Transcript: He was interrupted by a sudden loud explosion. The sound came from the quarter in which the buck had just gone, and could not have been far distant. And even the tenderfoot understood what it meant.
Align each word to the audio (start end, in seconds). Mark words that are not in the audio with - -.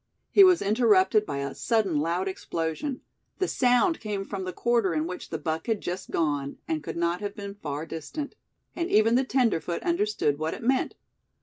He 0.31 0.43
was 0.43 0.63
interrupted 0.63 1.27
by 1.27 1.37
a 1.37 1.53
sudden 1.53 1.99
loud 1.99 2.27
explosion. 2.27 3.01
The 3.37 3.47
sound 3.47 3.99
came 3.99 4.25
from 4.25 4.45
the 4.45 4.51
quarter 4.51 4.95
in 4.95 5.05
which 5.05 5.29
the 5.29 5.37
buck 5.37 5.67
had 5.67 5.79
just 5.79 6.09
gone, 6.09 6.57
and 6.67 6.81
could 6.83 6.97
not 6.97 7.21
have 7.21 7.35
been 7.35 7.53
far 7.53 7.85
distant. 7.85 8.33
And 8.75 8.89
even 8.89 9.13
the 9.13 9.23
tenderfoot 9.23 9.83
understood 9.83 10.39
what 10.39 10.55
it 10.55 10.63
meant. 10.63 10.95